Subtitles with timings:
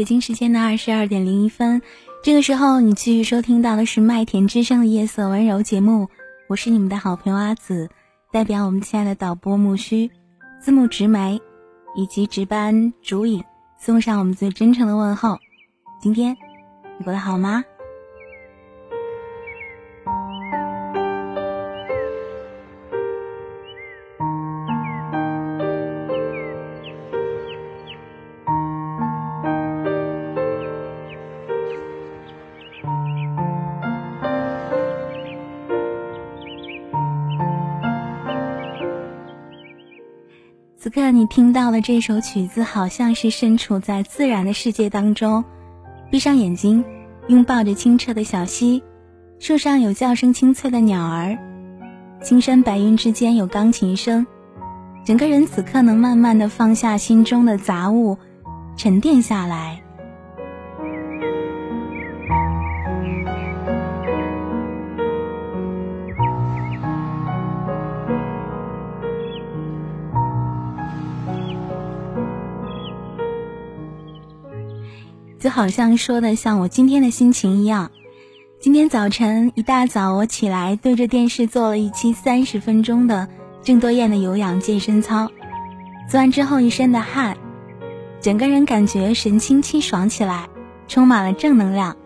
[0.00, 1.82] 北京时间的二十二点零一分，
[2.22, 6.08] 这个时候你继续收听到的是麦田之声的夜色温柔节目，
[6.48, 7.86] 我是你们的好朋友阿紫，
[8.32, 10.10] 代表我们亲爱的导播木须、
[10.58, 11.38] 字幕直梅
[11.94, 13.44] 以及值班主影，
[13.78, 15.38] 送上我们最真诚的问候。
[16.00, 16.34] 今天
[16.98, 17.62] 你过得好吗？
[40.90, 45.44] 此刻你听到的这首曲子，好像是身处在自然的世界当中，
[46.10, 46.84] 闭上眼睛，
[47.28, 48.82] 拥抱着清澈的小溪，
[49.38, 51.38] 树上有叫声清脆的鸟儿，
[52.20, 54.26] 青山白云之间有钢琴声，
[55.04, 58.18] 整个人此刻能慢慢的放下心中的杂物，
[58.76, 59.80] 沉淀下来。
[75.40, 77.90] 就好像说的像我今天的心情一样，
[78.58, 83.26] 今天早晨一大早我起来对着电视做了一期三十分钟的
[83.62, 85.30] 郑多燕的有氧健身操，
[86.10, 87.38] 做完之后一身的汗，
[88.20, 90.46] 整个人感觉神清气爽起来，
[90.88, 91.96] 充满了正能量。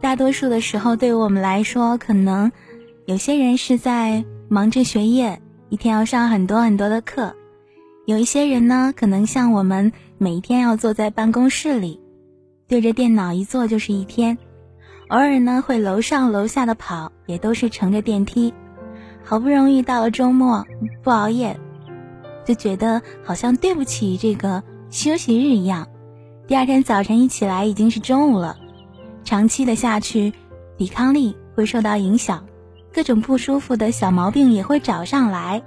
[0.00, 2.50] 大多数的时候，对于我们来说，可能
[3.04, 4.24] 有些人是在。
[4.52, 7.36] 忙着学业，一天要上很多很多的课。
[8.04, 12.00] 有一些人呢，可能像我们，每一天要坐在办公室里，
[12.66, 14.36] 对着电脑一坐就是一天。
[15.06, 18.52] 偶尔呢，会楼上楼下的跑，也都是乘着电梯。
[19.22, 20.66] 好不容易到了周末，
[21.04, 21.56] 不熬夜，
[22.44, 25.86] 就觉得好像对不起这个休息日一样。
[26.48, 28.58] 第二天早晨一起来已经是中午了，
[29.22, 30.32] 长期的下去，
[30.76, 32.44] 抵抗力会受到影响。
[32.92, 35.62] 各种不舒服的小毛病也会找上来。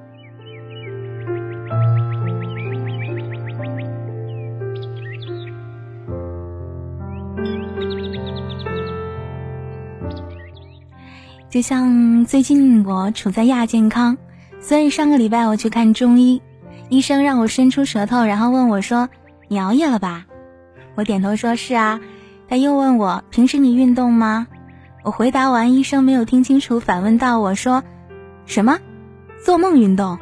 [11.50, 14.18] 就像最近我处在亚健康，
[14.60, 16.42] 所以上个礼拜我去看中医，
[16.90, 19.08] 医生让我伸出舌头，然后问我说
[19.48, 20.26] ：“你熬夜了吧？”
[20.96, 22.00] 我点头说是啊。
[22.50, 24.48] 他又问我：“平时你运动吗？”
[25.04, 27.84] 我回答完，医生没有听清楚，反问到我说
[28.48, 28.80] ：“什么？
[29.44, 30.18] 做梦运动？”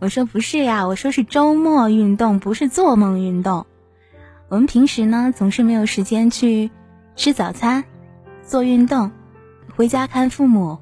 [0.00, 3.66] 我说：“不是呀，我说是周末运动，不是做梦运动。
[4.48, 6.70] 我们平时呢，总是没有时间去
[7.16, 7.84] 吃早餐、
[8.42, 9.10] 做运动、
[9.76, 10.78] 回家看父母，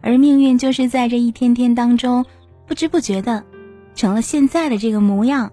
[0.00, 2.24] 而命运就是在这一天天当中，
[2.66, 3.44] 不知不觉的
[3.94, 5.52] 成了现在的这个模样。”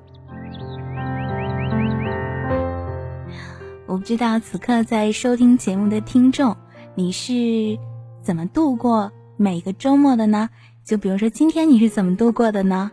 [3.90, 6.56] 我不知道此刻在收听节目的听众，
[6.94, 7.76] 你是
[8.22, 10.48] 怎么度过每个周末的呢？
[10.86, 12.92] 就比如说今天你是怎么度过的呢？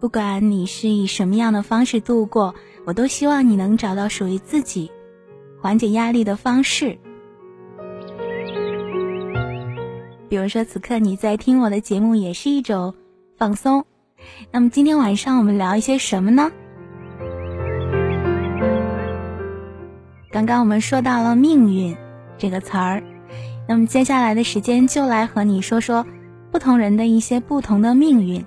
[0.00, 2.52] 不管你是以什么样的方式度过，
[2.84, 4.90] 我都希望你能找到属于自己
[5.62, 6.98] 缓解压力的方式。
[10.34, 12.92] 比如说，此刻你在听我的节目也是一种
[13.38, 13.84] 放松。
[14.50, 16.50] 那么今天晚上我们聊一些什么呢？
[20.32, 21.96] 刚刚我们说到了“命运”
[22.36, 23.00] 这个词儿，
[23.68, 26.04] 那么接下来的时间就来和你说说
[26.50, 28.44] 不同人的一些不同的命运，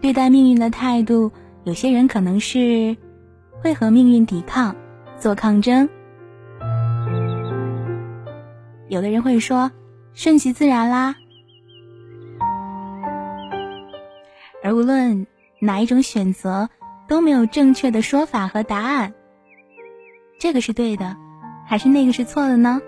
[0.00, 1.30] 对待命运的态度。
[1.64, 2.96] 有些人可能是
[3.60, 4.74] 会和命运抵抗，
[5.18, 5.86] 做抗争；
[8.88, 9.70] 有的人会说。
[10.14, 11.14] 顺其自然啦，
[14.62, 15.26] 而无论
[15.58, 16.68] 哪一种选择，
[17.08, 19.12] 都没有正确的说法和答案。
[20.38, 21.16] 这个是对的，
[21.66, 22.80] 还是那个是错的呢？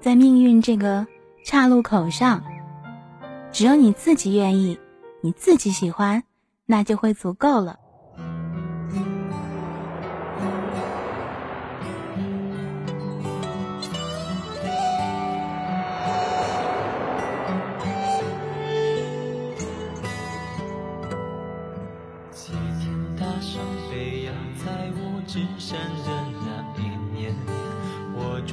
[0.00, 1.06] 在命运这个
[1.44, 2.42] 岔路口上，
[3.52, 4.78] 只有你自己愿意，
[5.20, 6.22] 你自己喜欢，
[6.66, 7.78] 那就会足够了。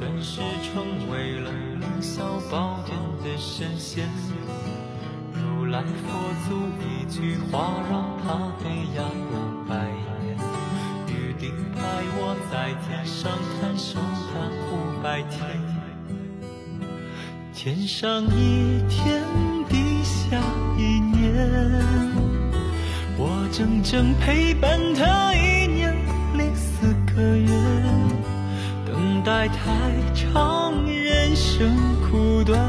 [0.00, 4.08] 转世成为了凌霄宝殿的神仙，
[5.34, 6.18] 如来佛
[6.48, 9.76] 祖一句话，让他黑压五百
[10.24, 10.38] 年。
[11.06, 11.82] 预定派
[12.16, 13.30] 我在天上
[13.60, 14.00] 看守
[14.32, 14.40] 他
[14.72, 15.38] 五百天。
[17.52, 19.22] 天上一天，
[19.68, 20.40] 地下
[20.78, 21.30] 一年，
[23.18, 25.49] 我整整陪伴他一
[29.40, 32.60] 爱太长，人生苦短。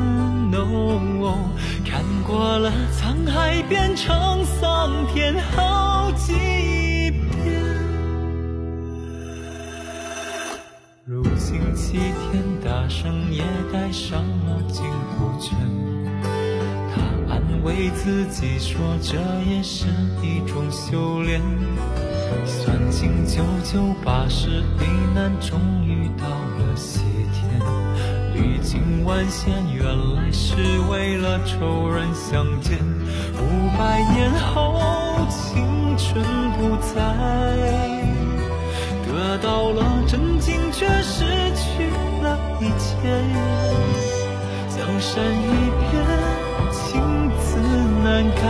[0.54, 1.38] 哦，
[1.84, 6.32] 看过了沧海变成桑田好几
[7.12, 7.62] 遍，
[11.04, 13.44] 如今齐天大圣也
[13.74, 14.86] 戴上了紧
[15.20, 15.54] 箍圈，
[16.96, 19.88] 他安慰自己说这也是
[20.24, 21.42] 一种修炼，
[22.46, 26.26] 算尽九九八十一难，终于到
[26.72, 27.02] 了西
[27.34, 27.60] 天。
[28.34, 29.84] 历经万险，原
[30.16, 30.56] 来是
[30.90, 32.78] 为了仇人相见。
[33.38, 34.80] 五百年后，
[35.30, 35.66] 青
[35.98, 36.24] 春
[36.54, 36.96] 不在，
[39.06, 41.26] 得到了真经，却失
[41.56, 41.90] 去
[42.24, 42.96] 了一切。
[44.70, 45.92] 江山易变，
[46.72, 47.60] 情字
[48.04, 48.42] 难改。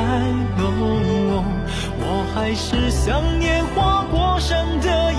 [2.03, 5.11] 我还是想念花果山的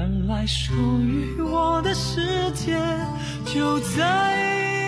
[0.00, 2.74] 原来属于我的世界
[3.44, 4.79] 就在。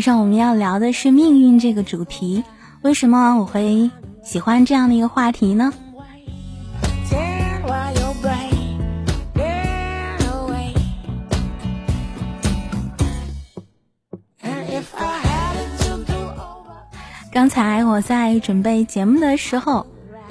[0.00, 2.44] 上我们要聊的是命运这个主题。
[2.82, 3.90] 为什么我会
[4.22, 5.72] 喜欢这样的一个话题呢？
[17.32, 19.86] 刚才我在准备节目的时候，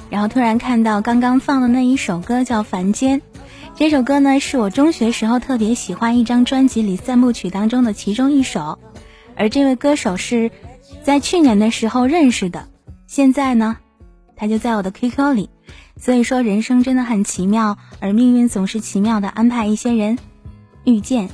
[0.10, 3.20] 然后突然看到刚刚放的那一首歌叫《凡间》。
[3.76, 8.78] 这首歌呢，是我中学时候特别喜欢一张专辑里三部曲当中的其中一首。
[9.40, 10.52] 而这位歌手是
[11.02, 12.68] 在去年的时候认识的，
[13.08, 13.78] 现在呢，
[14.36, 15.50] 他就在我的 QQ 里。
[15.98, 20.20] 所以说，人生真的很奇妙，而命运总是奇妙的安排一些人
[20.84, 21.30] 遇见。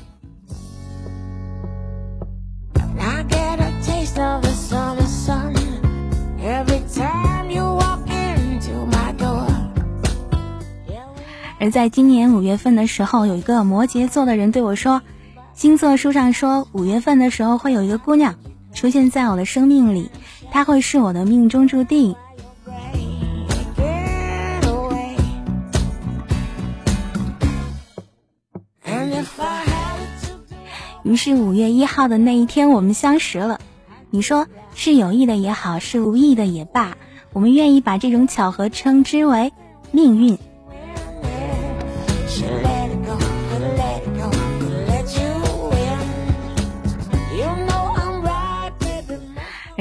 [11.60, 15.02] 而在今年五月份的时候，有一个摩羯座的人对我说
[15.56, 18.36] ：“星座书上说，五月份的时候会有一个姑娘
[18.74, 20.12] 出现在我的生命里，
[20.52, 22.16] 她会是我的命中注定。”
[31.04, 33.62] 于是五月一号的那一天，我们相识了。
[34.10, 36.98] 你说是有意的也好，是无意的也罢，
[37.32, 39.54] 我们愿意把这种巧合称之为
[39.92, 40.38] 命运。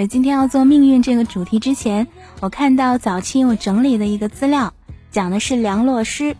[0.06, 2.06] 今天要做命运这个主题之前，
[2.40, 4.74] 我看到早期我整理的一个资料，
[5.10, 6.36] 讲的是梁洛施。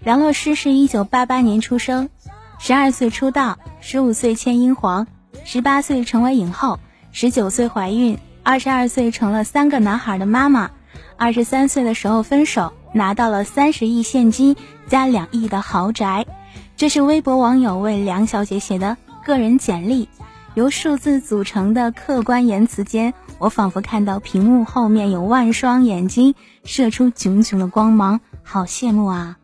[0.00, 2.10] 梁洛施是一九八八年出生。
[2.58, 5.06] 十二岁出道，十五岁签英皇，
[5.44, 6.78] 十八岁成为影后，
[7.10, 10.70] 十九岁怀孕，二十二岁成了三个男孩的妈妈，
[11.16, 14.56] 二十三岁的时候分手，拿到了三十亿现金
[14.86, 16.26] 加两亿的豪宅。
[16.76, 20.08] 这是微博网友为梁小姐写的个人简历，
[20.54, 29.38] 由数字组成的客观言辞间，我仿佛看到屏幕后面有万双眼睛射出炯炯的光芒，好羡慕啊！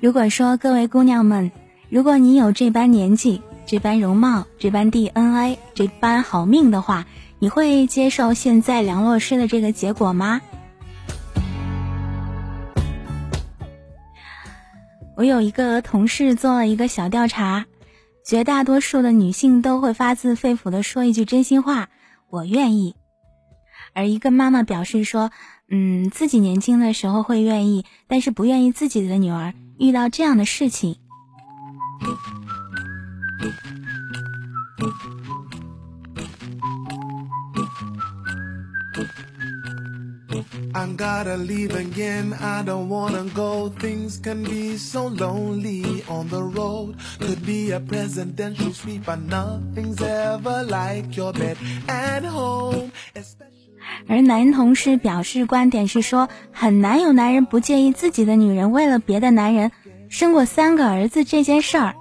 [0.00, 1.52] 如果说各位姑娘们，
[1.90, 7.04] 如果你有这般年纪、这般容貌、这般 DNA、这般好命的话，
[7.38, 10.40] 你会接受现在梁洛施的这个结果吗？
[15.18, 17.66] 我有一个同事做了一个小调查，
[18.24, 21.90] 绝大多数的女性都会发自肺腑的说一句真心话
[22.30, 22.96] ：“我愿意。”
[23.92, 25.30] 而一个妈妈表示说
[25.68, 30.96] ：“嗯，自己年轻的时候会愿意，但是不愿意自己的女儿。”遇到这样的事情。
[54.08, 59.70] 而男同事表示观点是说，很难有男人不介意自己的女人为了别的男人
[60.08, 61.94] 生过三个儿子这件事儿，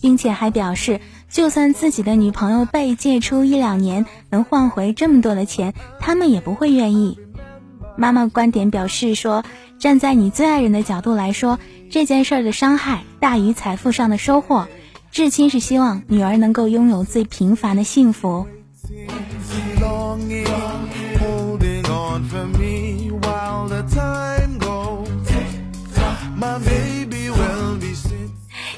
[0.00, 7.18] 并且还表示，就算自己的女朋友被借出一两年能换回这么多的钱，他们也不会愿意。
[7.96, 9.44] 妈妈观点表示说，
[9.78, 11.58] 站在你最爱人的角度来说，
[11.90, 14.66] 这件事儿的伤害大于财富上的收获。
[15.16, 18.46] 至亲是希望女儿能够拥有最平凡的幸福。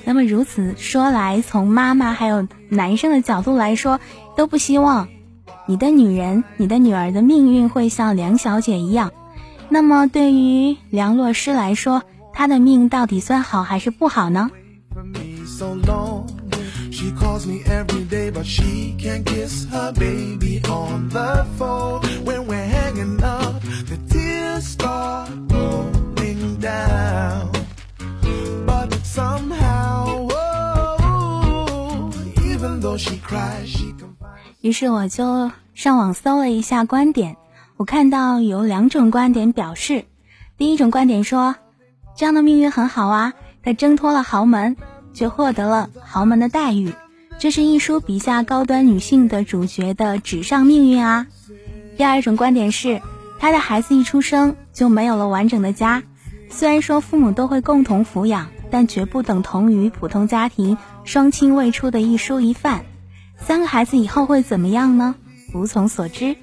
[0.05, 3.99] 那么如此说来，从妈妈还有男生的角度来说，
[4.37, 5.09] 都不希望
[5.67, 9.11] 你的女人、你的女儿的命运会像梁小姐一样。
[9.69, 14.53] 那么对于梁洛施来说，她的命到底算好还是不好呢
[15.59, 16.25] so no
[16.91, 22.01] she calls me every day, but she can't kiss her baby on the phone.
[22.25, 27.51] When we're hanging up, the tears start rolling down.
[28.67, 32.11] But somehow, oh,
[32.47, 34.17] even though she cries, she can.
[34.61, 37.37] 于是我就上网搜了一下观点，
[37.77, 40.05] 我看到有两种观点表示，
[40.57, 41.55] 第一种观点说，
[42.17, 44.77] 这样的命运很好啊，他挣脱了豪门，
[45.19, 46.93] 却获得了豪门的待遇，
[47.41, 51.27] 这是一书笔下高端女性的主角的纸上命运啊。
[51.97, 53.03] 第二种观点是，
[53.41, 56.05] 她的孩子一出生就没有了完整的家，
[56.51, 62.85] 虽然说父母都会共同抚养，但绝不等同于普通家庭双亲未出的一书一饭。
[63.41, 65.17] 三个孩子以后会怎么样呢？
[65.53, 66.37] 无从所知。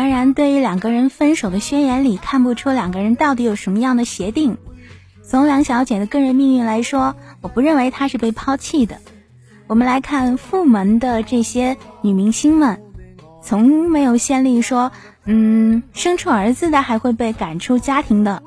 [0.00, 4.56] 当然，对于两个人分手的宣言里看不出两个人到底有什么样的协定。
[5.22, 8.96] 从梁小姐的个人命运来说，我不认为她是被抛弃的。
[9.66, 12.80] 我们来看富门的这些女明星们，
[13.42, 14.90] 从没有先例说，
[15.26, 18.42] 嗯，生出儿子的还会被赶出家庭的。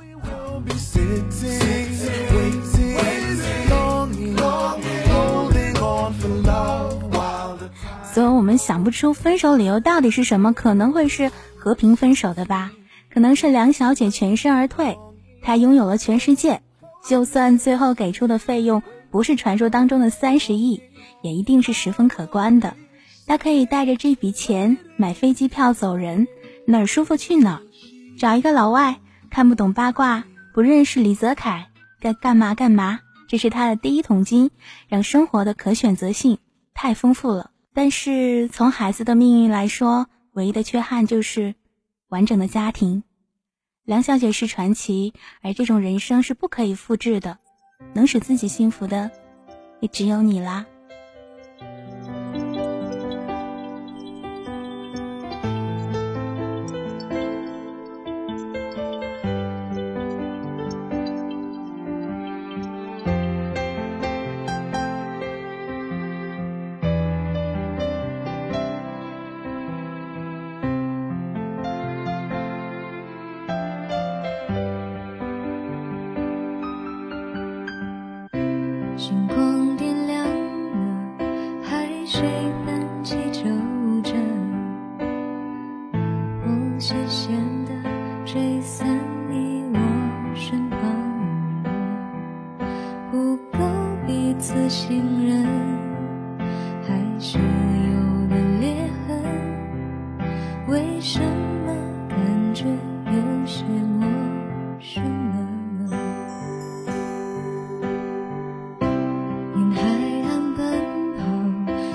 [8.13, 12.71] 所以我们想不出分手理由到底是什么，可能会是和平分手的吧？
[13.11, 14.99] 可能是梁小姐全身而退，
[15.41, 16.61] 她拥有了全世界，
[17.03, 20.79] 就算最后给出的费用不是传说当中的三十亿，
[21.23, 22.75] 也一定是十分可观的。
[23.25, 26.27] 她可以带着这笔钱买飞机票走人，
[26.67, 27.61] 哪儿舒服去哪儿，
[28.19, 28.99] 找一个老外
[29.31, 31.65] 看不懂八卦，不认识李泽楷，
[31.99, 34.51] 该干嘛干嘛，这是她的第一桶金，
[34.87, 36.37] 让生活的可选择性
[36.75, 37.49] 太丰富了。
[37.73, 41.55] 但是从孩子的命运来说，唯一的缺憾就是
[42.09, 43.03] 完整的家庭。
[43.83, 47.37] 梁小姐是传奇，而这种人生是不可以复制的。
[47.93, 49.11] 能使自己幸福的，
[49.81, 50.65] 也只有你啦。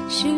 [0.08, 0.37] 许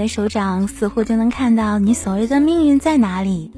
[0.00, 3.52] 的手掌，似乎就能看到你所谓的命运在哪里。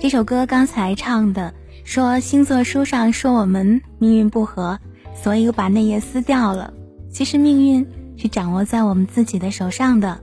[0.00, 1.54] 这首歌刚才唱的
[1.84, 4.80] 说星座书上说我们命运不合，
[5.14, 6.72] 所以我把那页撕掉了。
[7.12, 10.20] 其实命运是掌握在我们自己的手上的。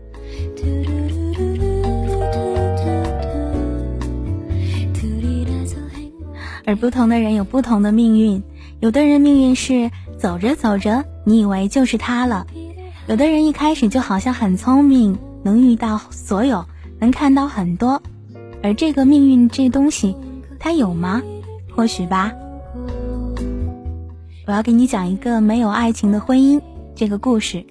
[6.65, 8.43] 而不同的人有不同的命运，
[8.81, 12.45] 有的人命运是走着走着，你以为就是他了；
[13.07, 16.65] 有的人一开始就好像很聪明，能遇到所有，
[17.00, 18.02] 能看到很多。
[18.63, 20.15] 而这个命运这东西，
[20.60, 21.21] 它有吗？
[21.76, 22.34] 或许吧。
[24.45, 26.62] 我要给你讲一个没有爱情的婚姻
[26.95, 27.65] 这个故事。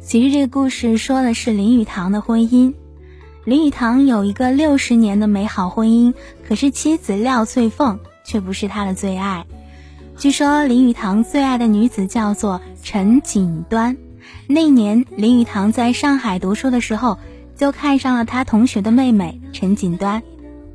[0.00, 2.74] 其实这个故事说的是林语堂的婚姻。
[3.44, 6.14] 林语堂有一个六十年的美好婚姻，
[6.46, 9.46] 可是妻子廖翠凤却不是他的最爱。
[10.18, 13.96] 据说林语堂最爱的女子叫做陈锦端。
[14.48, 17.18] 那年林语堂在上海读书的时候，
[17.54, 20.22] 就看上了他同学的妹妹陈锦端。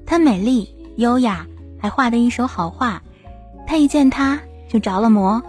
[0.05, 1.45] 她美丽优雅，
[1.79, 3.01] 还画得一手好画。
[3.67, 5.43] 他一见她就着了魔。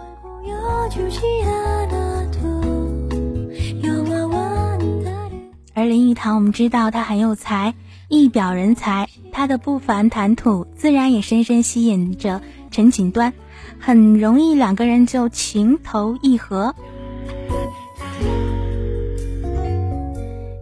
[5.75, 7.73] 而林语堂，我们知道他很有才，
[8.13, 9.09] 一表人才。
[9.31, 13.33] 他的不凡谈吐，自然也深深吸引着陈锦端，
[13.79, 16.75] 很容易两个人就情投意合。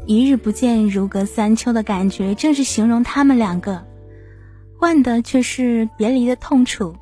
[0.07, 3.85] 一日不见，如隔三秋的感觉，正是形容他们两个，
[4.79, 6.95] 换的却是别离的痛楚。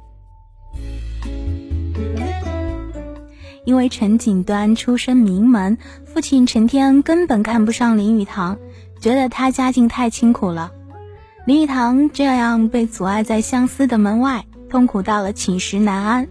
[3.66, 8.58] 因为陈锦端出身名门，父亲陈天恩根本看不上林语堂，
[9.00, 10.72] 觉得他家境太清苦了。
[11.46, 16.28] 林语堂这样被阻碍在相思的门外，痛苦到了寝食难安。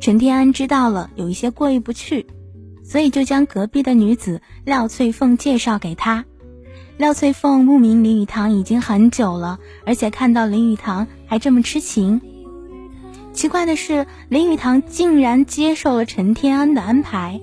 [0.00, 2.26] 陈天安知道了，有一些过意不去，
[2.84, 6.24] 所以就将隔壁的女子廖翠凤介绍给他。
[6.96, 12.20] 廖翠凤慕名林语堂已经很久了，而且看到林语堂还这么痴情。
[13.32, 17.40] 奇怪的是，林语堂竟然接受了陈天安的安排。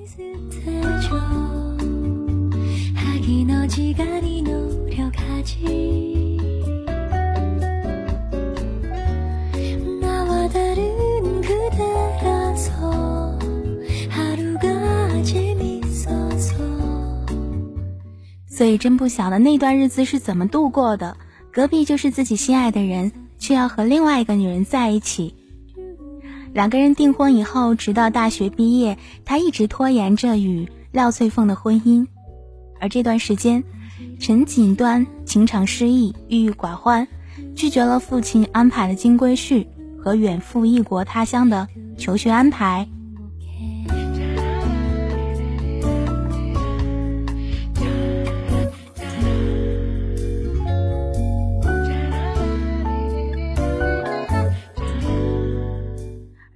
[18.47, 21.17] 所以真不晓得那段日子是怎么度过的。
[21.51, 25.35] 隔壁就是自己心爱的人，却要和另外一个女人在一起。
[26.53, 32.07] 两个人订婚以后，直到大学毕业，他一直拖延着与廖翠凤的婚姻。
[32.79, 33.61] 而这段时间，
[34.17, 37.05] 陈锦端情场失意，郁郁寡欢，
[37.53, 39.67] 拒绝了父亲安排的金龟婿
[40.01, 42.87] 和远赴异国他乡的求学安排。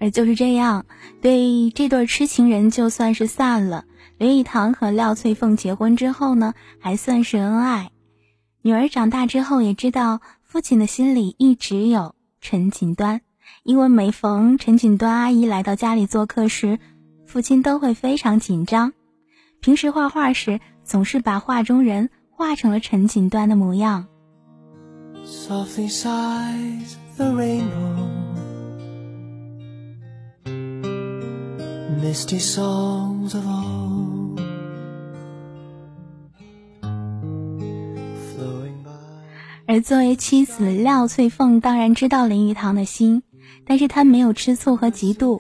[0.02, 0.86] 而就是这样，
[1.22, 3.84] 对这对痴情人就算是散了。
[4.20, 7.90] 林语堂和廖翠凤结婚之后呢，还算是恩爱。
[8.62, 13.22] 女儿长大之后也知道，父亲的心里一直有陈锦端，
[13.64, 16.80] 因为每逢陈锦端阿姨来到家里做客时，
[17.26, 18.92] 父亲都会非常紧张。
[19.62, 24.08] 平时画画时，总是把画中人画成了陈锦端的模样。
[25.26, 26.84] soft inside
[27.16, 28.10] the rain room
[39.70, 43.22] 而作为妻子廖翠凤当然知道林语堂的心，
[43.68, 45.40] 但是她没有吃醋和嫉妒，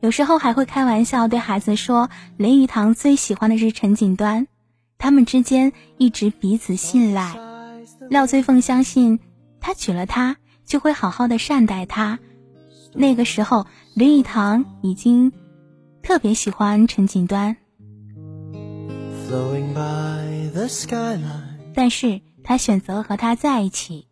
[0.00, 4.48] 有时候还会开玩笑对孩子说：“林语堂最喜欢的是陈锦端，
[4.98, 7.38] 他们之间一直彼此信赖。”
[8.10, 9.20] 廖翠凤相信，
[9.60, 10.36] 他娶了她
[10.66, 12.18] 就会好好的善待她。
[12.94, 13.64] 那个时候，
[13.94, 15.32] 林语堂已经。
[16.00, 17.54] 特别喜欢陈锦端，
[21.74, 24.06] 但是他选择和他在一起。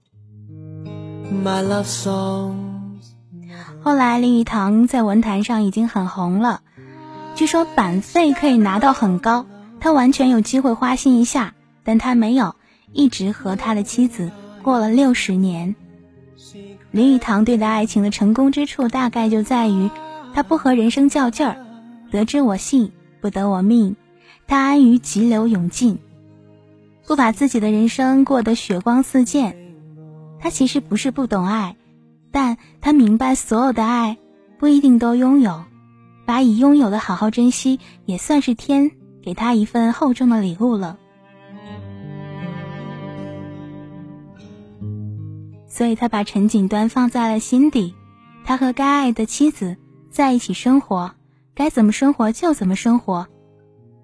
[3.82, 6.60] 后来林语堂在文坛上已经很红了，
[7.34, 9.46] 据说版费可以拿到很高，
[9.80, 12.54] 他完全有机会花心一下，但他没有，
[12.92, 14.30] 一直和他的妻子
[14.62, 15.74] 过了六十年。
[16.90, 19.88] 林语堂对待爱情的成功之处，大概就在于
[20.34, 21.56] 他不和人生较劲儿。
[22.10, 23.96] 得之我幸，不得我命。
[24.46, 25.98] 他安于急流勇进，
[27.06, 29.54] 不把自己的人生过得血光四溅，
[30.40, 31.76] 他其实不是不懂爱，
[32.32, 34.18] 但他明白所有的爱
[34.58, 35.64] 不一定都拥有，
[36.24, 38.90] 把已拥有的好好珍惜，也算是天
[39.22, 40.98] 给他一份厚重的礼物了。
[45.68, 47.94] 所以他把陈锦端放在了心底，
[48.44, 49.76] 他和该爱的妻子
[50.10, 51.12] 在一起生活，
[51.54, 53.28] 该怎么生活就怎么生活，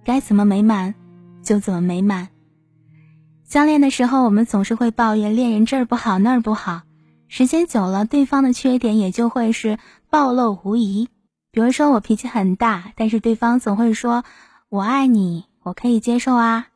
[0.04, 0.94] 该怎么美满
[1.42, 2.28] 就怎么美满。
[3.52, 6.80] 相恋的时候，我们总是会抱怨恋人这儿不好那儿不好，
[7.28, 9.76] 时间久了，对方的缺点也就会是
[10.08, 11.10] 暴露无遗。
[11.50, 14.24] 比如说我脾气很大，但是对方总会说
[14.70, 16.68] 我爱你，我可以接受啊。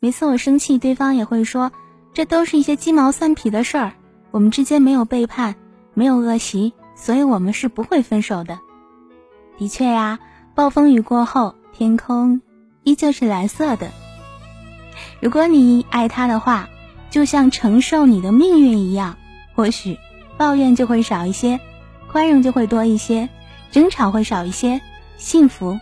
[0.00, 1.70] 每次我生气，对方也会说
[2.12, 3.92] 这都是一些鸡毛蒜皮的事儿。
[4.32, 5.54] 我们之间没有背叛，
[5.94, 8.58] 没有恶习，所以我们是不会分手的。
[9.56, 10.18] 的确呀，
[10.56, 12.42] 暴风雨过后，天空
[12.82, 13.92] 依旧是蓝色的。
[15.20, 16.68] 如果你爱他的话，
[17.10, 19.16] 就像承受你的命运一样，
[19.54, 19.98] 或许
[20.36, 21.58] 抱怨就会少一些，
[22.10, 23.28] 宽容就会多一些，
[23.70, 24.80] 争吵会少一些，
[25.16, 25.78] 幸福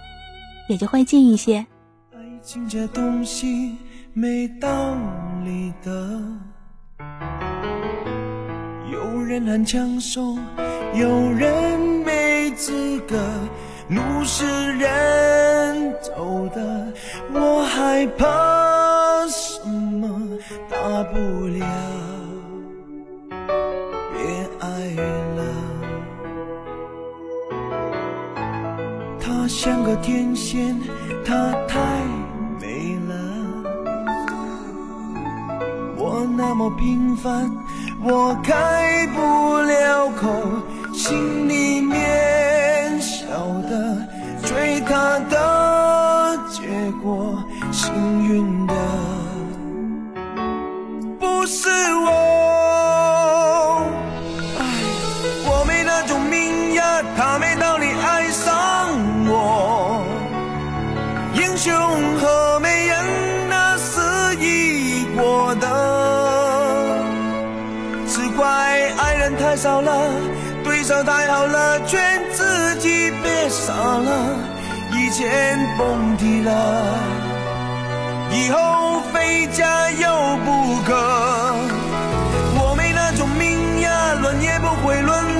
[0.68, 1.66] 也就会近一些。
[2.12, 3.76] 爱情这东西
[4.12, 4.68] 没道
[5.44, 6.20] 理的。
[8.92, 10.36] 有人很抢手，
[10.94, 13.16] 有人没资格，
[13.94, 14.44] 路是
[14.78, 16.86] 人走的，
[17.34, 20.08] 我害怕什么
[20.70, 21.66] 大不了，
[24.14, 24.22] 别
[24.60, 24.66] 爱
[25.36, 25.40] 了。
[29.20, 30.80] 她像个天仙，
[31.24, 31.78] 她太
[32.60, 33.14] 美了，
[35.96, 37.50] 我那么平凡。
[38.04, 40.28] 我开不了口，
[40.92, 42.00] 心里面
[43.32, 43.96] 要的
[44.44, 46.60] 追他的结
[47.02, 47.42] 果，
[47.72, 47.90] 幸
[48.28, 48.74] 运的
[51.18, 51.70] 不是
[52.04, 52.10] 我。
[54.58, 54.62] 哎，
[55.46, 58.90] 我没那种命呀，他没道理爱上
[59.26, 60.04] 我。
[61.34, 61.72] 英雄
[62.18, 62.51] 和
[69.42, 70.08] 太少了，
[70.62, 74.36] 对手太好了，劝自己别傻了，
[74.92, 76.94] 以前蹦迪了，
[78.30, 80.94] 以后非加油不可。
[82.54, 85.31] 我没那种命呀，轮也不会轮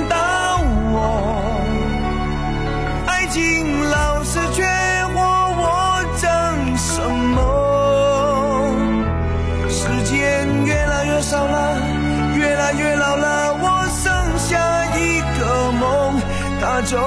[16.93, 16.99] 走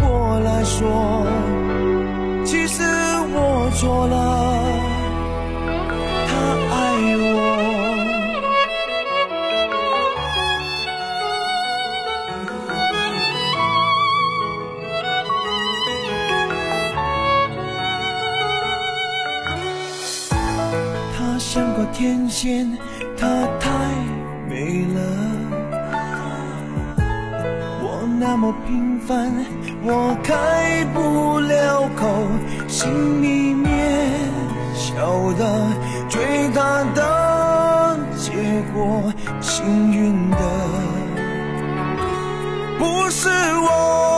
[0.00, 1.26] 过来说
[2.46, 2.84] ：“其实
[3.34, 4.14] 我错了，
[6.28, 6.32] 他
[6.70, 6.78] 爱
[7.18, 7.26] 我。”
[21.18, 22.70] 他像个天仙，
[28.42, 29.32] 么平凡，
[29.84, 32.26] 我开不了口，
[32.66, 34.10] 心里面
[34.74, 35.68] 晓得
[36.08, 38.32] 最大的结
[38.74, 40.36] 果，幸运的
[42.80, 44.11] 不是我。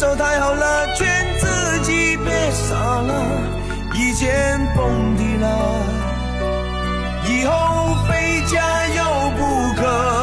[0.00, 1.06] 手太好了，劝
[1.38, 3.12] 自己别傻了。
[3.94, 5.46] 以前蹦迪了，
[7.28, 10.19] 以后非加油不可。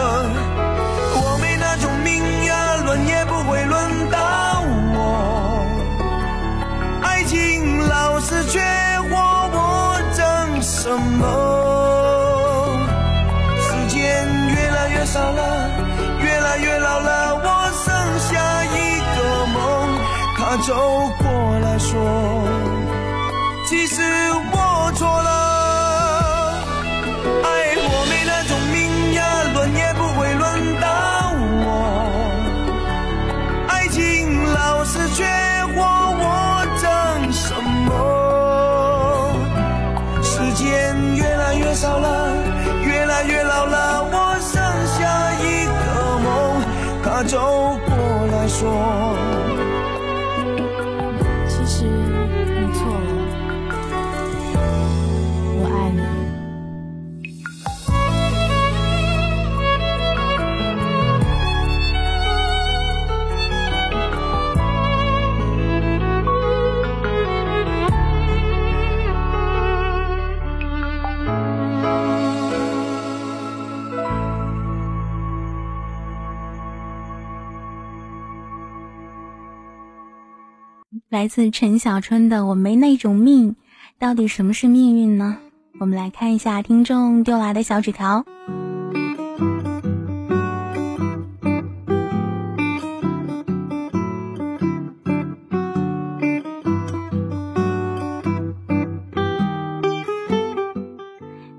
[81.18, 83.54] 来自陈小春的《我没那种命》，
[83.98, 85.40] 到底什么是命运呢？
[85.80, 88.24] 我们来看一下听众丢来的小纸条。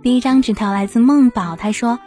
[0.04, 1.98] 第一张纸条来自梦宝，他说：“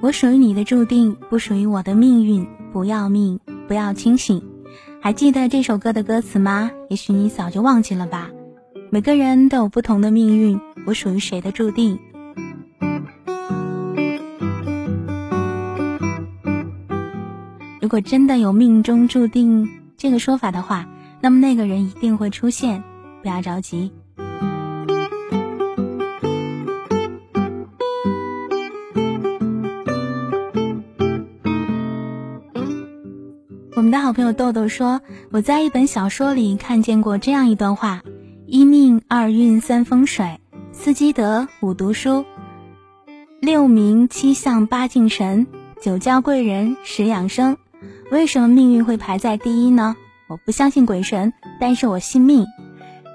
[0.00, 2.46] 我属于你的注定，不属于我的命运。
[2.72, 4.40] 不要命，不要清醒。”
[5.00, 6.70] 还记得这首歌的歌词吗？
[6.88, 8.30] 也许你早就忘记了吧。
[8.90, 11.98] 每个人都有不同的命运，我属于谁的注定？
[17.80, 20.88] 如果真的有命中注定这个说法的话，
[21.20, 22.82] 那么那个人一定会出现，
[23.22, 23.92] 不要着急。
[33.90, 35.00] 们的好朋友豆豆说
[35.32, 38.02] ：“我在一本小说里看见过这样一段话：
[38.46, 40.38] 一命二运三风水，
[40.70, 42.24] 四积德五读书，
[43.40, 45.48] 六名七相八敬神，
[45.82, 47.56] 九交贵人十养生。
[48.12, 49.96] 为什么命运会排在第一呢？
[50.28, 52.46] 我不相信鬼神，但是我信命。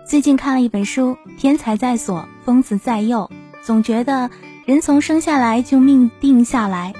[0.06, 3.32] 最近看了一本书，天才在左，疯子在右，
[3.64, 4.30] 总觉得
[4.66, 6.94] 人从生下来就命定下来。”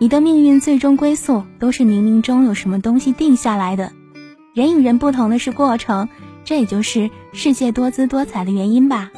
[0.00, 3.92] 你的命运最终归宿，都是冥冥中有什么东西定下来的。
[4.54, 6.08] 人与人不同的是过程，
[6.44, 9.10] 这也就是世界多姿多彩的原因吧。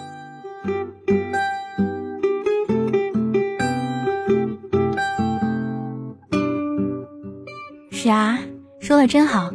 [7.90, 8.38] 是啊，
[8.81, 9.51] 说的真好。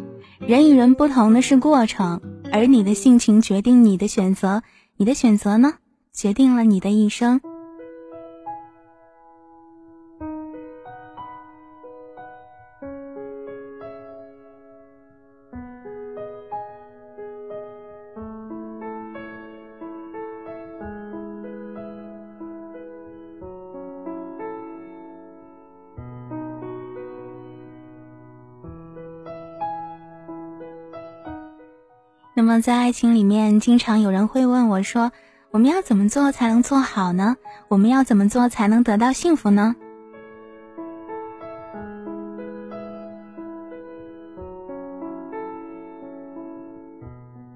[0.45, 4.61] 人与人不同的是过程，而你的性情决定你的选择，
[4.95, 5.73] 你的选择呢，
[6.13, 7.41] 决定了你的一生。
[32.37, 35.13] 那么，在爱情里面，经常有人会问我说
[35.51, 37.37] ：“我们要怎么做才能做好呢？
[37.69, 39.73] 我们要怎么做才能得到幸福呢？”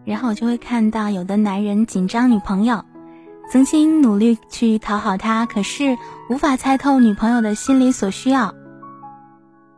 [0.05, 2.85] 然后我就会看到有的男人紧张女朋友，
[3.51, 5.97] 曾经努力去讨好她，可是
[6.29, 8.55] 无法猜透女朋友的心里所需要，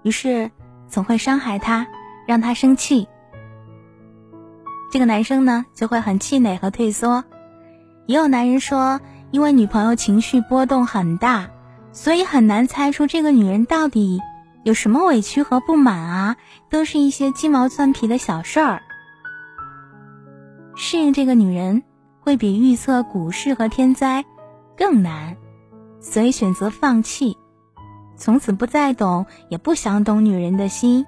[0.03, 0.51] 于是
[0.87, 1.87] 总会伤害她，
[2.27, 3.07] 让她生气。
[4.91, 7.23] 这个男生呢，就会很气馁和退缩。
[8.07, 8.99] 也有男人说，
[9.31, 11.49] 因为女朋友情绪波动很大，
[11.93, 14.19] 所以很难猜出这个女人到底
[14.63, 16.35] 有什么委屈和不满啊，
[16.69, 18.81] 都是一些鸡毛蒜皮的小事儿。
[20.75, 21.83] 适应这个女人，
[22.19, 24.25] 会比预测股市和天灾
[24.75, 25.37] 更难，
[26.01, 27.37] 所以选择放弃，
[28.17, 31.05] 从此不再懂，也不想懂女人的心。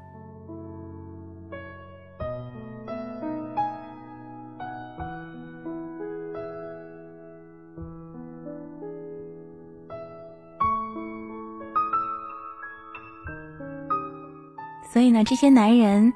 [15.03, 16.13] 所以呢，这些男人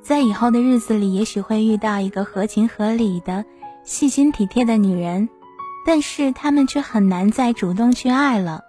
[0.00, 3.44] 在以后的日子里，也许会遇到一个合情合理的、
[3.82, 5.28] 细心体贴的女人，
[5.84, 8.60] 但是他们却很难再主动去爱了。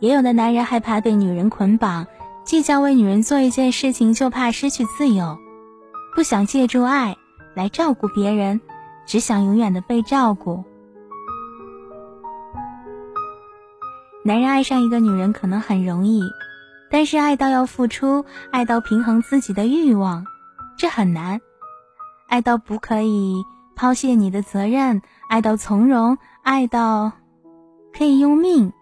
[0.00, 2.08] 也有的男人害怕被女人捆绑，
[2.44, 5.38] 计较为女人做一件事情就怕失去自由，
[6.16, 7.16] 不想借助爱
[7.54, 8.60] 来照顾别人，
[9.06, 10.64] 只想永远的被照顾。
[14.24, 16.24] 男人爱上一个女人可能很容易。
[16.96, 20.24] 但是爱到要付出，爱到平衡自己的欲望，
[20.78, 21.38] 这很难；
[22.26, 23.44] 爱到不可以
[23.74, 27.12] 抛卸你的责任，爱到从容，爱到
[27.92, 28.72] 可以用命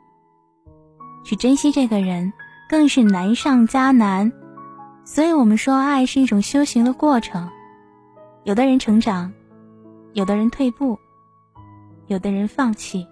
[1.25, 2.33] 去珍惜这个人，
[2.69, 4.33] 更是难上加难。
[5.05, 7.51] 所以，我们说，爱是一种修行的过程。
[8.45, 9.33] 有的人成长，
[10.13, 10.97] 有的人退步，
[12.07, 13.09] 有的人放弃。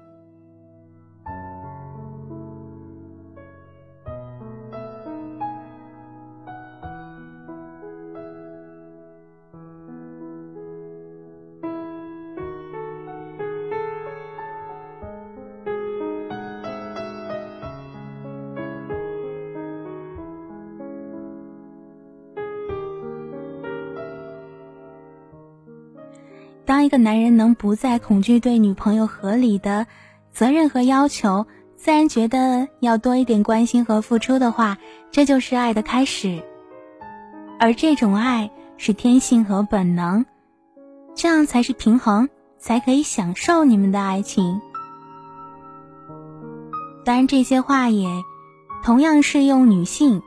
[26.93, 29.86] 个男人能不再恐惧对女朋友合理的
[30.30, 34.76] 责任和要求，自然觉得要多一点关心和付出的话，
[35.11, 36.43] 这就是爱的开始。
[37.59, 40.26] 而这种爱是天性和本能，
[41.14, 42.28] 这样才是平衡，
[42.59, 44.61] 才可以享受你们的爱情。
[47.07, 48.07] 当然，这些话也
[48.84, 50.20] 同样适用女性。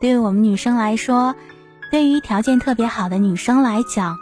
[0.00, 1.34] 对于我们女生来说，
[1.90, 4.16] 对于条件特别好的女生来讲，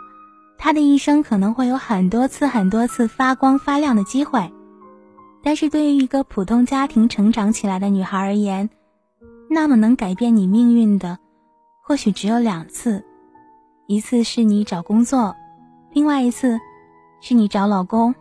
[0.62, 4.52] 她的一生可能会有很多次、很多次发光发亮的机会。
[5.42, 8.70] 但是对于一个普通家庭成长起来的女孩而言，
[9.50, 11.18] 那么能改变你命运的，
[11.82, 13.04] 或许只有两次：
[13.88, 15.34] 一次是你找工作，
[15.92, 16.60] 另外一次
[17.20, 18.14] 是你找老公。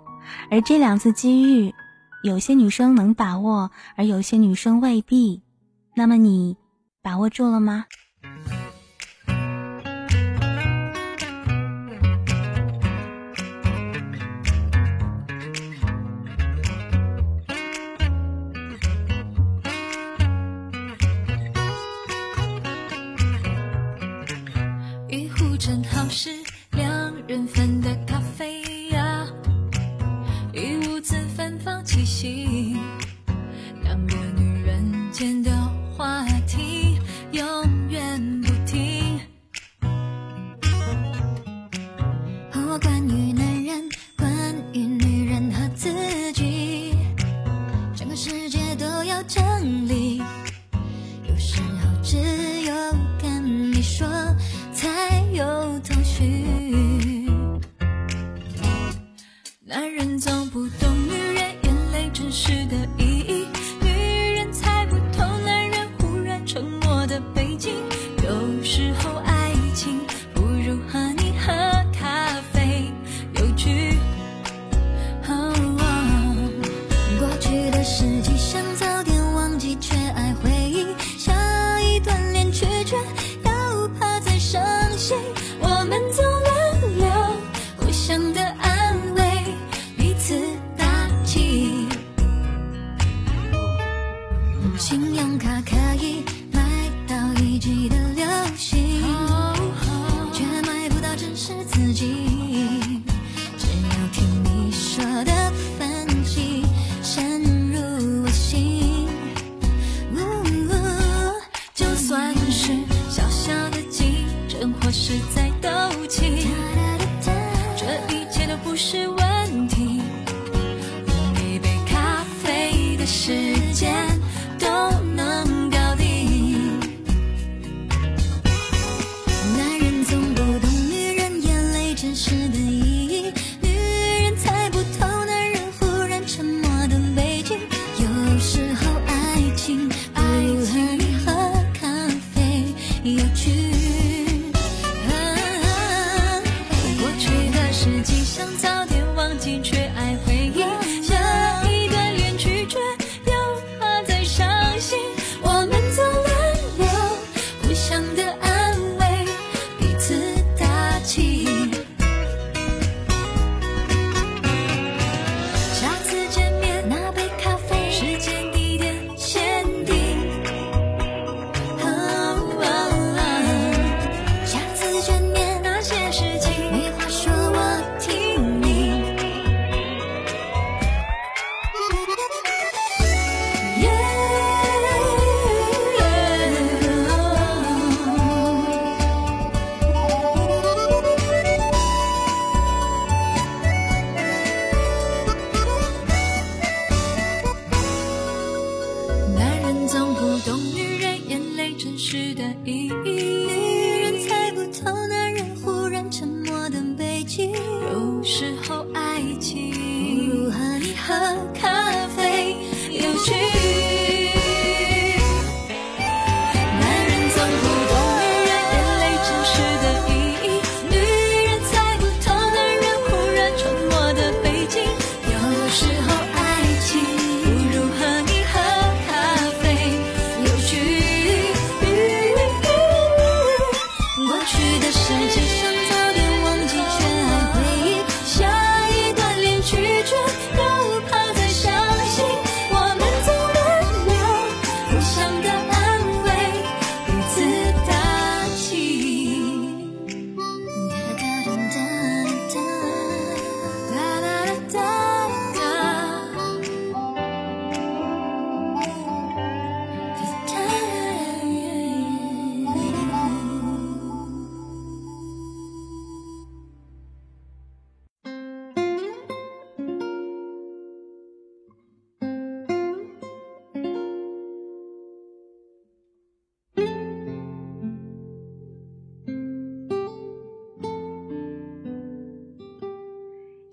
[0.49, 1.71] 而这两次机遇，
[2.23, 5.43] 有些女生能把握，而有些女生未必。
[5.95, 6.57] 那么你
[7.03, 7.85] 把握住了吗？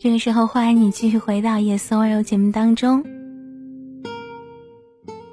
[0.09, 3.05] 这个时候，欢迎你继续回到《夜色温柔》节目当中。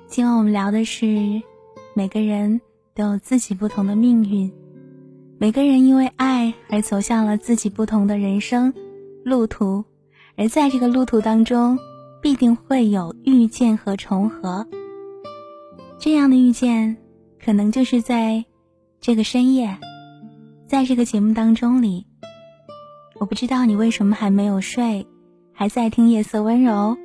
[0.06, 1.42] 今晚我们聊的是，
[1.94, 2.60] 每个人
[2.94, 4.52] 都有自己不同的命运，
[5.38, 8.74] 每个人因为爱而走向了自己不同的人生
[9.24, 9.82] 路途，
[10.36, 11.80] 而在这个路途当中，
[12.22, 14.68] 必定会有遇见和重合。
[15.98, 16.98] 这样的遇见，
[17.42, 18.44] 可能就是在
[19.00, 19.74] 这个深夜，
[20.68, 22.06] 在这个节目当中里。
[23.18, 25.07] 我不知道你为什么还没有睡，
[25.53, 26.97] 还在听夜色温柔。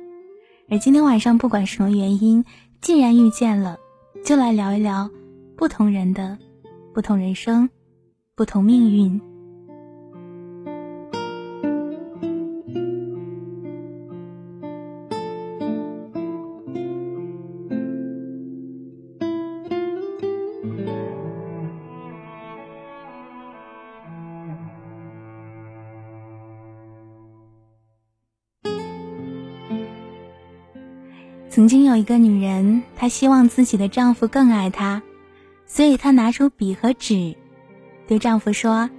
[0.69, 2.43] 而今天晚上不管什么原因，
[2.81, 3.77] 既然遇见了，
[4.25, 5.09] 就来聊一聊
[5.55, 6.37] 不同人的
[6.93, 7.69] 不同人生，
[8.35, 9.21] 不同命运。
[31.61, 34.99] 曾经有一个女人，她希望自己的丈夫更爱她，
[35.67, 37.35] 所以她拿出笔和纸，
[38.07, 38.89] 对丈夫说：“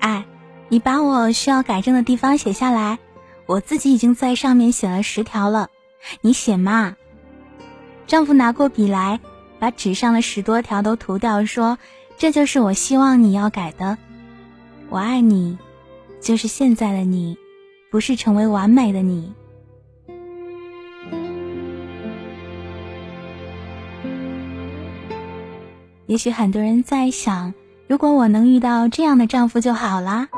[0.00, 0.24] 哎，
[0.70, 2.98] 你把我需要改正的地方写下来，
[3.44, 5.68] 我自己已经在上面写了十条了，
[6.22, 6.96] 你写嘛。”
[8.08, 9.20] 丈夫拿过笔来，
[9.58, 11.76] 把纸上的十多条都涂掉，说
[12.16, 13.98] ：“这就是我希望你要改的。
[14.88, 15.58] 我爱你，
[16.18, 17.36] 就是现在的你，
[17.90, 19.30] 不是成为完美的你。”
[26.10, 27.54] 也许很多人在想，
[27.86, 30.28] 如果我能遇到这样的丈夫就好啦。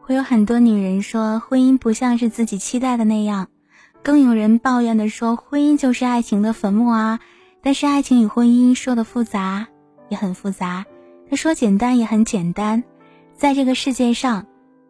[0.00, 3.46] 会有很多女人说，婚姻不像是自己期待的那样，
[4.02, 7.20] 更有人抱怨的说，婚姻就是爱情的坟墓啊。
[7.62, 9.68] 但是爱情与婚姻说的复杂，
[10.08, 10.84] 也很复杂。
[11.30, 12.82] 他说：“简单也很简单，
[13.34, 14.46] 在这个世界上，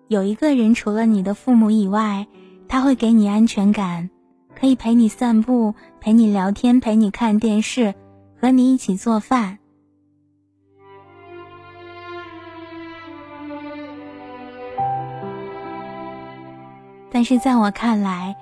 [0.06, 2.28] 有一个人除了你的父母以外，
[2.68, 4.08] 他会给你安全感，
[4.54, 7.92] 可以陪你散步，陪你聊天，陪你看电视，
[8.40, 9.58] 和你一起做饭。
[17.10, 18.36] 但是在我看来，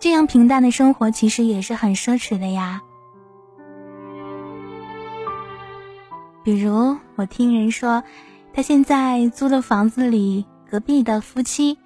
[0.00, 2.82] 这样平淡的生活其实也是很奢侈的呀。”
[6.46, 8.04] 比如，我听人说，
[8.54, 11.76] 他现在租的房子里，隔壁的夫妻，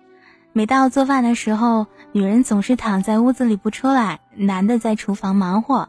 [0.53, 5.89] 每到做饭的时候，女人总是躺在屋子里不出来，男的在厨房忙活，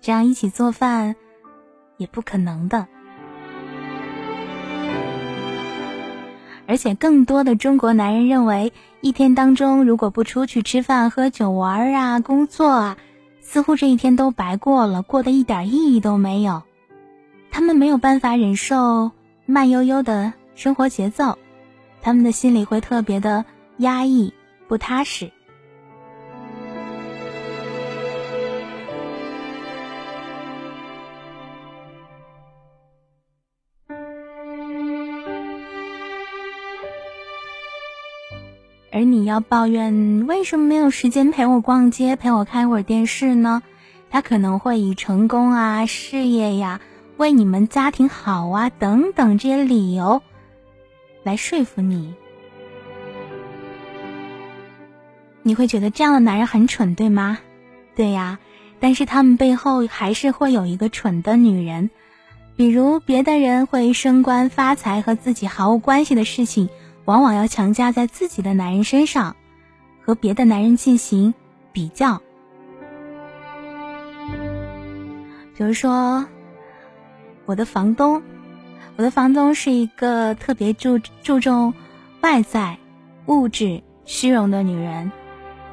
[0.00, 1.16] 这样一起做饭，
[1.96, 2.86] 也不可能的。
[6.68, 12.96] 而且，更多的中国男人认为，一天当中如果不出去吃饭、喝酒、玩啊、工作啊，
[13.40, 16.62] 似乎这一天都白过了，过得一点意义都没有。
[17.56, 19.12] 他们没有办法忍受
[19.46, 21.38] 慢悠悠的生活节奏，
[22.02, 23.46] 他们的心里会特别的
[23.78, 24.34] 压抑、
[24.68, 25.32] 不踏实。
[38.92, 43.62] 而你要抱怨为什么没有时间陪我逛街、陪我看一会儿电视呢？
[44.10, 46.82] 他可能会以成功啊、事业呀。
[47.16, 50.22] 为你们家庭好啊，等等这些理由，
[51.22, 52.14] 来说服你，
[55.42, 57.38] 你会觉得这样的男人很蠢，对吗？
[57.94, 58.38] 对呀，
[58.80, 61.88] 但是他们背后还是会有一个蠢的女人，
[62.54, 66.68] 比如别的人会升官发财和自己毫无关系的事情，
[67.06, 69.34] 往往要强加在自己的男人身上，
[70.04, 71.32] 和别的男人进行
[71.72, 72.20] 比较，
[75.56, 76.26] 比如说。
[77.46, 78.22] 我的房东，
[78.96, 81.72] 我的房东是一个特别注注重
[82.20, 82.76] 外在、
[83.26, 85.12] 物质、虚荣的女人。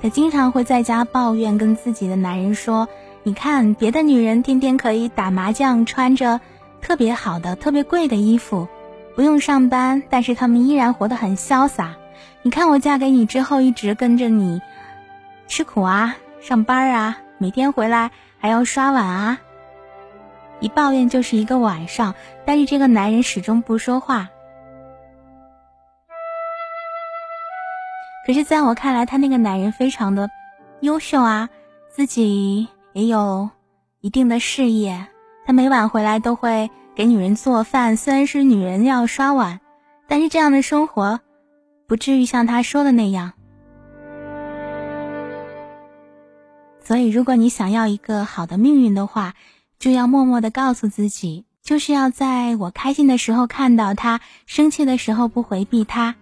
[0.01, 2.87] 她经常会在家抱怨，跟自己的男人说
[3.23, 6.39] ：“你看，别的女人天天可以打麻将，穿着
[6.79, 8.67] 特别好的、特别贵的衣服，
[9.15, 11.95] 不用上班，但是她们依然活得很潇洒。
[12.43, 14.61] 你看，我嫁给你之后，一直跟着你
[15.47, 19.39] 吃苦啊，上班啊，每天回来还要刷碗啊。”
[20.63, 24.29] 一抱怨就是一个晚上，但是这个男人始终不说话。
[28.25, 30.29] 可是，在我看来，他那个男人非常的
[30.79, 31.49] 优秀啊，
[31.89, 33.49] 自己也有
[33.99, 35.05] 一定的事业。
[35.45, 39.59] 他每晚回来都会给女人做饭，虽然是女人要刷碗，
[40.07, 41.19] 但是这样的生活
[41.89, 43.33] 不至于像他说的那样。
[46.79, 49.33] 所以，如果你想要一个好的命运的话，
[49.83, 56.15] 就要默默的告诉自己，就是要在我开心的时候看到他，生气的时候不回避他，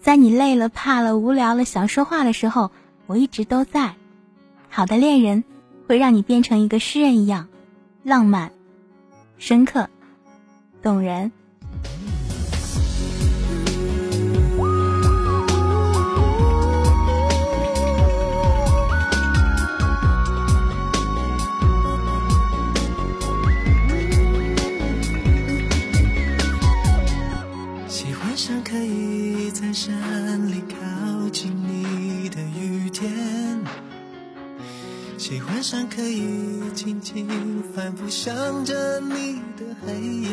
[0.00, 2.70] 在你累了、怕了、无聊了、想说话的时候，
[3.08, 3.92] 我一直都在。
[4.68, 5.42] 好的恋人
[5.88, 7.48] 会让你变成一个诗人一样，
[8.04, 8.52] 浪漫、
[9.36, 9.90] 深刻、
[10.80, 11.32] 动人。
[29.68, 33.06] 在山里靠近你的雨天，
[35.18, 39.92] 喜欢上可以静静反复想着你的黑
[40.22, 40.30] 夜，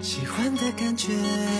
[0.00, 1.14] 喜欢的感觉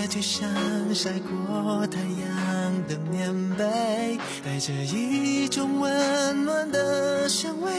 [0.07, 0.49] 就像
[0.95, 7.73] 晒过太阳的棉被，带着一种温暖的香味，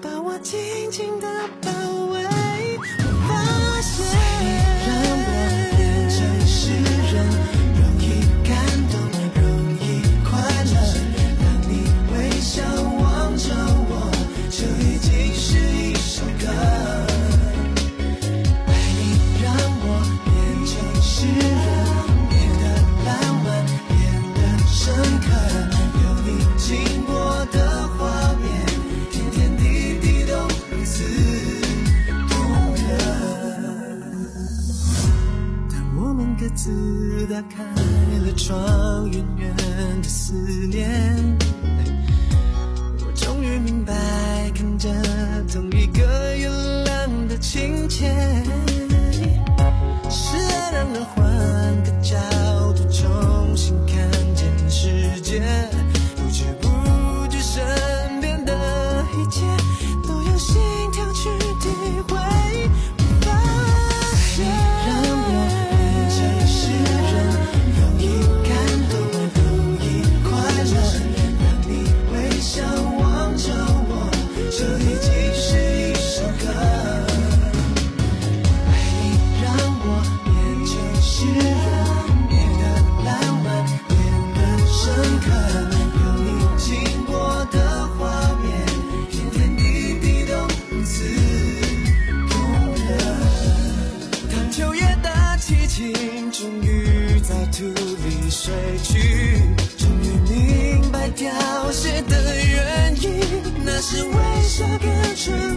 [0.00, 0.60] 把我紧
[0.92, 1.26] 紧的
[1.60, 1.81] 抱。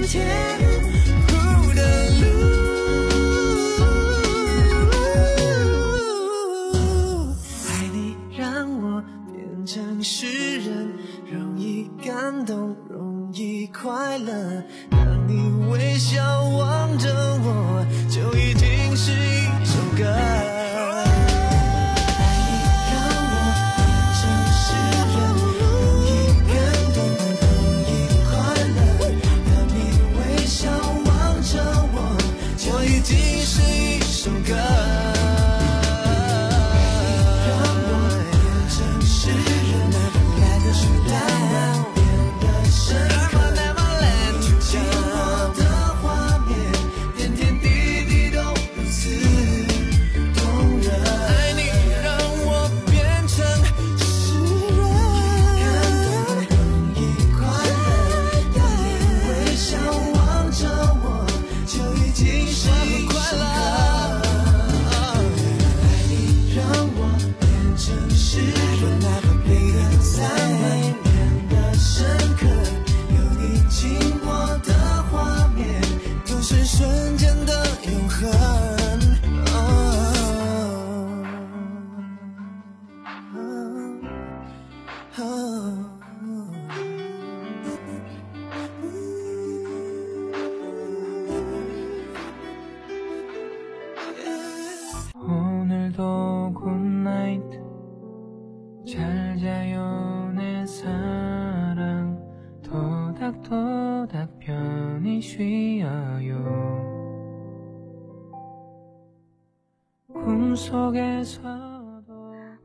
[0.05, 0.74] 前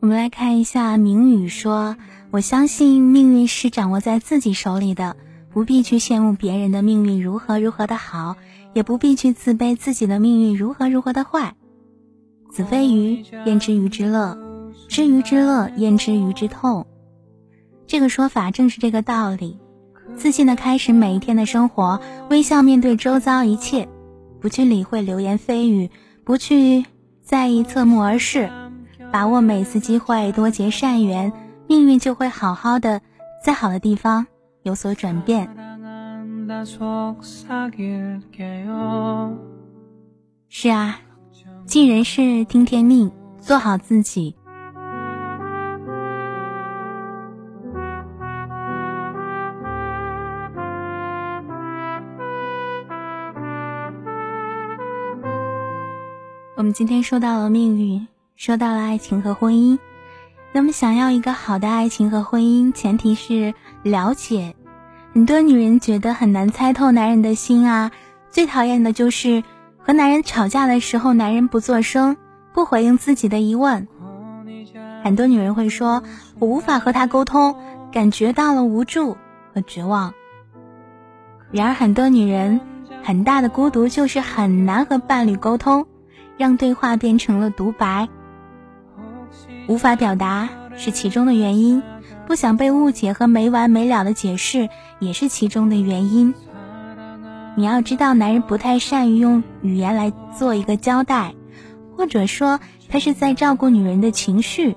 [0.00, 1.96] 我们来看一下明宇说
[2.30, 5.16] ：“我相信命运是掌握在自己手里的，
[5.52, 8.36] 不必去羡慕别人的命运如何如何的好，
[8.72, 11.54] 也不必去自卑自己的命运如何如何的坏。
[12.50, 14.38] 子非鱼，焉知鱼之乐？
[14.88, 16.86] 知鱼之乐，焉知鱼之痛？
[17.86, 19.58] 这个说法正是这个道理。
[20.16, 23.88] 自信的开始每一天的生活，微笑面对周遭一切，
[24.40, 25.90] 不去理会流言蜚语，
[26.24, 26.84] 不去
[27.22, 28.50] 在意侧目而视，
[29.10, 31.32] 把握每次机会，多结善缘，
[31.66, 33.00] 命运就会好好的，
[33.44, 34.26] 在好的地方
[34.62, 35.48] 有所转变。
[40.48, 40.98] 是啊，
[41.64, 44.34] 尽人事，听天命，做好自己。
[56.60, 58.06] 我们今天说到了命运，
[58.36, 59.78] 说到了爱情和婚姻。
[60.52, 64.54] 那么，想要一个好的爱情和婚姻，前提是了解。
[65.14, 67.92] 很多女人觉得很难猜透男人的心啊，
[68.28, 69.42] 最讨厌的就是
[69.78, 72.18] 和男人吵架的时候，男人不作声，
[72.52, 73.88] 不回应自己的疑问。
[75.02, 76.02] 很多女人会说
[76.38, 77.56] ：“我无法和他沟通，
[77.90, 79.16] 感觉到了无助
[79.54, 80.12] 和绝望。”
[81.52, 82.60] 然而，很多女人
[83.02, 85.86] 很大的孤独就是很难和伴侣沟通。
[86.40, 88.08] 让对话变成了独白，
[89.68, 91.82] 无法表达是其中的原因，
[92.26, 94.70] 不想被误解和没完没了的解释
[95.00, 96.32] 也是其中的原因。
[97.56, 101.34] 你要知道，男人不太善于用语言来做一个交代，
[101.94, 104.74] 或者说他是在照顾女人的情绪。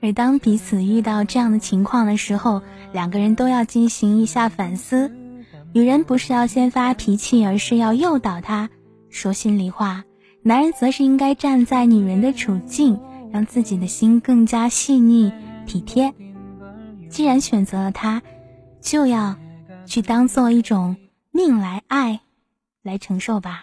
[0.00, 5.12] 而当彼此遇到这样的情况的时候，两个人都要进行一下反思。
[5.72, 8.70] 女人不是要先发脾气，而是要诱导他
[9.10, 10.04] 说心里话；
[10.42, 13.00] 男人则是应该站在女人的处境，
[13.32, 15.32] 让自己的心更加细腻
[15.66, 16.14] 体贴。
[17.10, 18.22] 既然选择了他，
[18.80, 19.36] 就要
[19.84, 20.96] 去当做一种
[21.32, 22.20] 命来爱，
[22.82, 23.62] 来承受吧。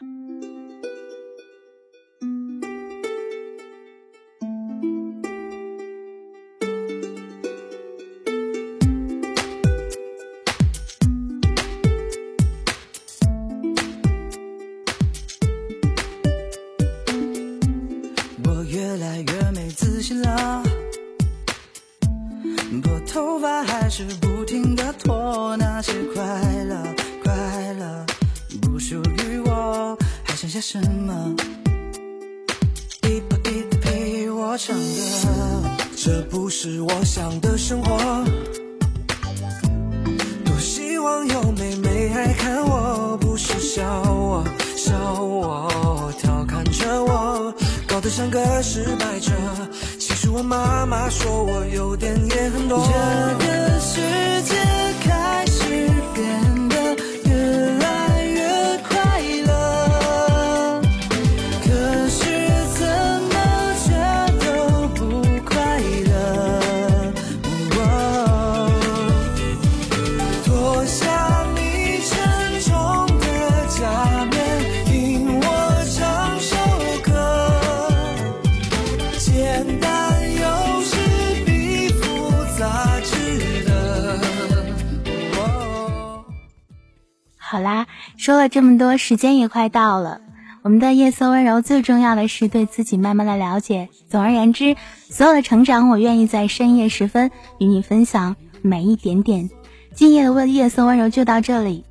[87.55, 87.87] 好啦，
[88.17, 90.19] 说了这么多，时间也快到了。
[90.61, 93.87] 我们的夜色温柔，最重要的是对自己慢慢的了解。
[94.09, 94.75] 总而言之，
[95.09, 99.49] 所有的成长，我愿意在深夜时分与你分享每一点点。
[99.93, 101.85] 今夜的夜色温柔就到这里，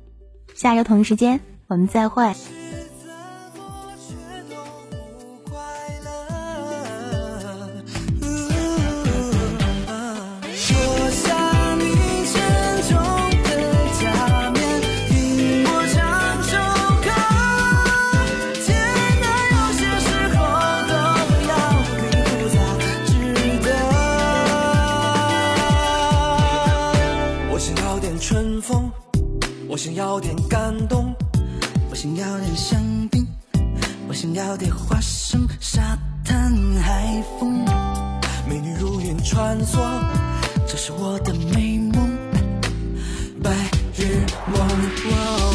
[0.53, 2.31] 下周同一时间我们再会。
[29.85, 31.13] 我想要点感动，
[31.91, 32.81] 我想要点香
[33.11, 33.23] 槟，
[34.07, 37.63] 我想要点花生、沙滩、海风，
[38.49, 39.77] 美女如云穿梭，
[40.67, 42.17] 这是我的美梦，
[43.43, 43.51] 白
[43.95, 45.54] 日梦。